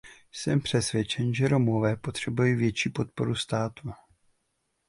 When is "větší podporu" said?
2.55-3.35